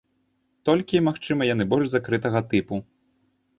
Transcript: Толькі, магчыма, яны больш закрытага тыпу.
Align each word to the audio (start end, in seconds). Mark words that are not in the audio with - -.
Толькі, 0.69 1.01
магчыма, 1.09 1.47
яны 1.53 1.69
больш 1.75 1.87
закрытага 1.93 2.43
тыпу. 2.55 2.83